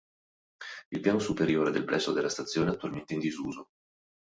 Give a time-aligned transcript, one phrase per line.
[0.89, 3.67] Il piano superiore del plesso della stazione è attualmente in disuso.